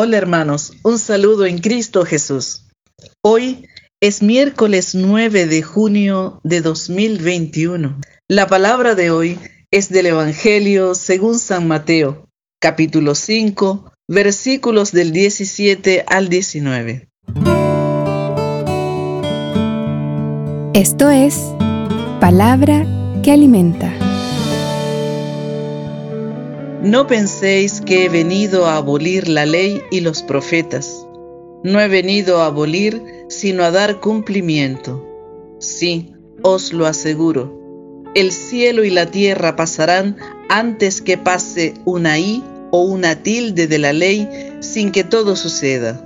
[0.00, 2.68] Hola hermanos, un saludo en Cristo Jesús.
[3.20, 3.66] Hoy
[4.00, 8.00] es miércoles 9 de junio de 2021.
[8.28, 9.40] La palabra de hoy
[9.72, 12.28] es del Evangelio según San Mateo,
[12.60, 17.08] capítulo 5, versículos del 17 al 19.
[20.74, 21.40] Esto es
[22.20, 22.86] palabra
[23.24, 24.07] que alimenta.
[26.82, 31.04] No penséis que he venido a abolir la ley y los profetas.
[31.64, 35.04] No he venido a abolir, sino a dar cumplimiento.
[35.58, 36.12] Sí,
[36.42, 38.04] os lo aseguro.
[38.14, 40.16] El cielo y la tierra pasarán
[40.48, 44.28] antes que pase una i o una tilde de la ley
[44.60, 46.00] sin que todo suceda.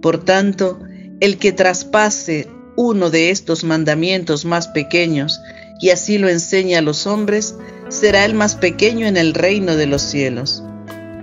[0.00, 0.78] Por tanto,
[1.18, 5.40] el que traspase uno de estos mandamientos más pequeños
[5.80, 7.56] y así lo enseña a los hombres,
[7.88, 10.62] será el más pequeño en el reino de los cielos.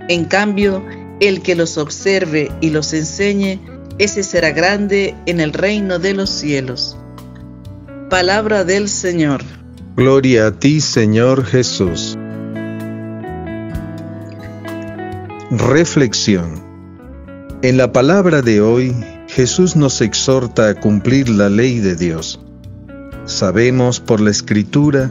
[0.08, 0.84] En cambio,
[1.20, 3.60] el que los observe y los enseñe,
[3.98, 6.96] ese será grande en el reino de los cielos.
[8.10, 9.42] Palabra del Señor.
[9.96, 12.16] Gloria a ti, Señor Jesús.
[15.50, 16.62] Reflexión.
[17.62, 18.94] En la palabra de hoy,
[19.28, 22.38] Jesús nos exhorta a cumplir la ley de Dios.
[23.24, 25.10] Sabemos por la Escritura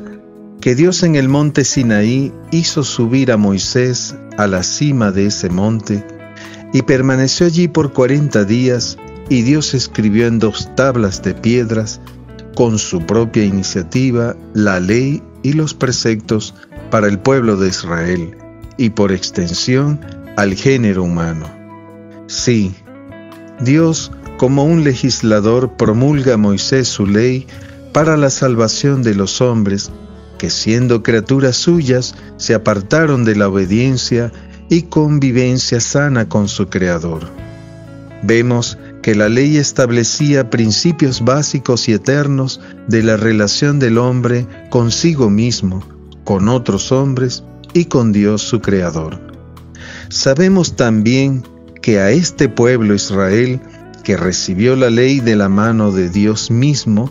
[0.61, 5.49] que Dios en el monte Sinaí hizo subir a Moisés a la cima de ese
[5.49, 6.05] monte
[6.73, 8.97] y permaneció allí por cuarenta días
[9.29, 12.01] y Dios escribió en dos tablas de piedras
[12.55, 16.53] con su propia iniciativa la ley y los preceptos
[16.89, 18.37] para el pueblo de Israel
[18.77, 19.99] y por extensión
[20.37, 21.49] al género humano.
[22.27, 22.73] Sí,
[23.61, 27.47] Dios como un legislador promulga a Moisés su ley
[27.93, 29.91] para la salvación de los hombres
[30.45, 34.31] que siendo criaturas suyas se apartaron de la obediencia
[34.69, 37.23] y convivencia sana con su Creador.
[38.21, 45.31] Vemos que la ley establecía principios básicos y eternos de la relación del hombre consigo
[45.31, 45.83] mismo,
[46.23, 49.19] con otros hombres y con Dios su Creador.
[50.09, 51.41] Sabemos también
[51.81, 53.59] que a este pueblo Israel,
[54.03, 57.09] que recibió la ley de la mano de Dios mismo,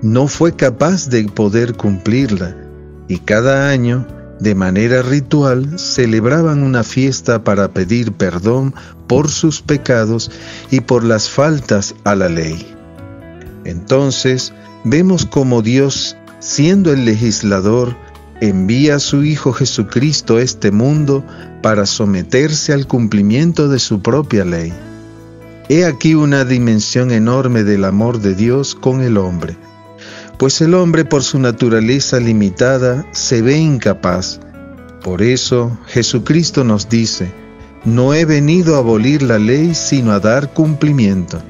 [0.00, 2.67] no fue capaz de poder cumplirla
[3.08, 4.06] y cada año,
[4.38, 8.74] de manera ritual, celebraban una fiesta para pedir perdón
[9.06, 10.30] por sus pecados
[10.70, 12.74] y por las faltas a la ley.
[13.64, 14.52] Entonces,
[14.84, 17.96] vemos como Dios, siendo el legislador,
[18.40, 21.24] envía a su Hijo Jesucristo a este mundo
[21.62, 24.72] para someterse al cumplimiento de su propia ley.
[25.68, 29.56] He aquí una dimensión enorme del amor de Dios con el hombre
[30.38, 34.40] pues el hombre por su naturaleza limitada se ve incapaz.
[35.02, 37.32] Por eso Jesucristo nos dice,
[37.84, 41.42] no he venido a abolir la ley sino a dar cumplimiento.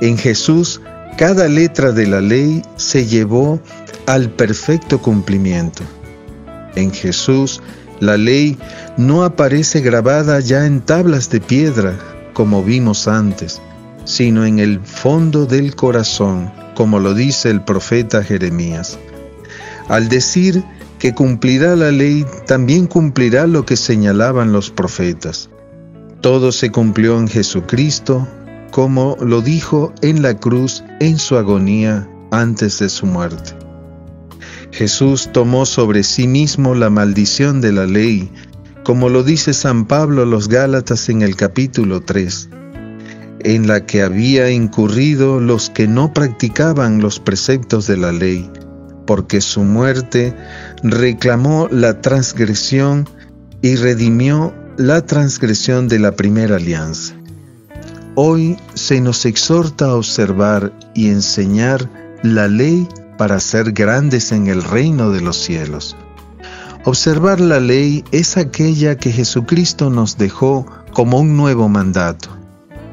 [0.00, 0.80] En Jesús
[1.16, 3.60] cada letra de la ley se llevó
[4.06, 5.82] al perfecto cumplimiento.
[6.74, 7.62] En Jesús
[8.00, 8.58] la ley
[8.96, 11.96] no aparece grabada ya en tablas de piedra,
[12.32, 13.62] como vimos antes,
[14.04, 18.98] sino en el fondo del corazón como lo dice el profeta Jeremías.
[19.88, 20.64] Al decir
[20.98, 25.50] que cumplirá la ley, también cumplirá lo que señalaban los profetas.
[26.20, 28.26] Todo se cumplió en Jesucristo,
[28.70, 33.52] como lo dijo en la cruz en su agonía antes de su muerte.
[34.72, 38.32] Jesús tomó sobre sí mismo la maldición de la ley,
[38.82, 42.48] como lo dice San Pablo a los Gálatas en el capítulo 3
[43.44, 48.50] en la que había incurrido los que no practicaban los preceptos de la ley,
[49.06, 50.34] porque su muerte
[50.82, 53.06] reclamó la transgresión
[53.60, 57.14] y redimió la transgresión de la primera alianza.
[58.14, 61.90] Hoy se nos exhorta a observar y enseñar
[62.22, 62.88] la ley
[63.18, 65.96] para ser grandes en el reino de los cielos.
[66.86, 72.43] Observar la ley es aquella que Jesucristo nos dejó como un nuevo mandato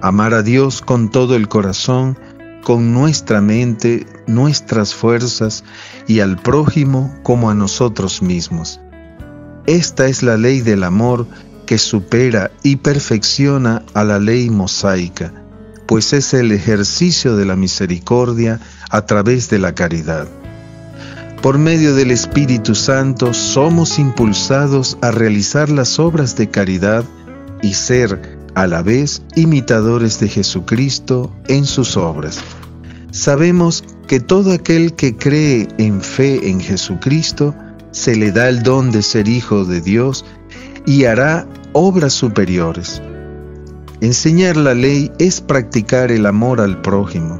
[0.02, 2.18] amar a Dios con todo el corazón,
[2.64, 5.64] con nuestra mente, nuestras fuerzas
[6.08, 8.80] y al prójimo como a nosotros mismos.
[9.66, 11.28] Esta es la ley del amor
[11.66, 15.32] que supera y perfecciona a la ley mosaica,
[15.86, 18.60] pues es el ejercicio de la misericordia
[18.90, 20.28] a través de la caridad.
[21.42, 27.04] Por medio del Espíritu Santo somos impulsados a realizar las obras de caridad
[27.64, 32.40] y ser a la vez imitadores de Jesucristo en sus obras.
[33.12, 37.56] Sabemos que todo aquel que cree en fe en Jesucristo
[37.92, 40.26] se le da el don de ser hijo de Dios
[40.86, 43.02] y hará obras superiores.
[44.02, 47.40] Enseñar la ley es practicar el amor al prójimo.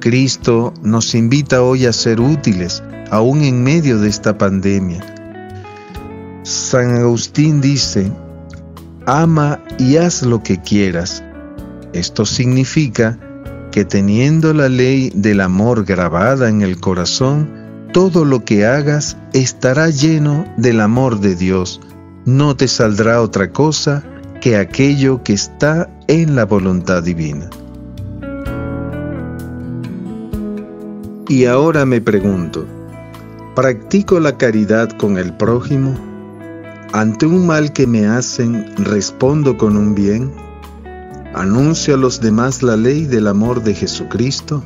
[0.00, 5.04] Cristo nos invita hoy a ser útiles, aún en medio de esta pandemia.
[6.42, 8.12] San Agustín dice,
[9.06, 11.22] ama y haz lo que quieras.
[11.92, 13.18] Esto significa
[13.70, 17.48] que teniendo la ley del amor grabada en el corazón,
[17.92, 21.80] todo lo que hagas estará lleno del amor de Dios.
[22.24, 24.02] No te saldrá otra cosa
[24.40, 27.48] que aquello que está en la voluntad divina.
[31.28, 32.66] Y ahora me pregunto,
[33.54, 36.15] ¿practico la caridad con el prójimo?
[36.92, 40.32] Ante un mal que me hacen, ¿respondo con un bien?
[41.34, 44.62] ¿Anuncio a los demás la ley del amor de Jesucristo?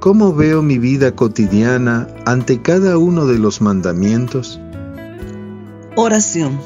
[0.00, 4.58] ¿Cómo veo mi vida cotidiana ante cada uno de los mandamientos?
[5.94, 6.58] Oración.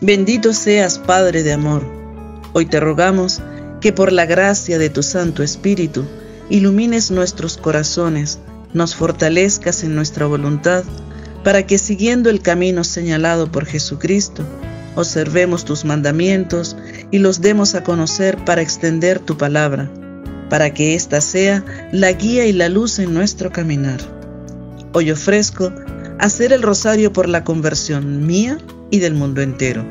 [0.00, 1.82] Bendito seas, Padre de amor.
[2.52, 3.42] Hoy te rogamos
[3.80, 6.04] que por la gracia de tu Santo Espíritu
[6.48, 8.38] ilumines nuestros corazones,
[8.72, 10.84] nos fortalezcas en nuestra voluntad,
[11.46, 14.42] para que siguiendo el camino señalado por Jesucristo,
[14.96, 16.76] observemos tus mandamientos
[17.12, 19.88] y los demos a conocer para extender tu palabra,
[20.50, 24.00] para que ésta sea la guía y la luz en nuestro caminar.
[24.92, 25.72] Hoy ofrezco
[26.18, 28.58] hacer el rosario por la conversión mía
[28.90, 29.86] y del mundo entero.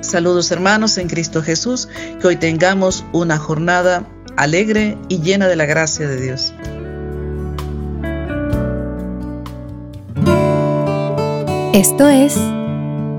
[0.00, 1.88] Saludos hermanos en Cristo Jesús,
[2.20, 4.04] que hoy tengamos una jornada
[4.36, 6.52] alegre y llena de la gracia de Dios.
[11.78, 12.36] Esto es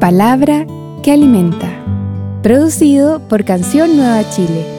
[0.02, 0.68] Palabra
[1.02, 1.70] que alimenta.
[2.44, 4.79] Producido por Canción Nueva Chile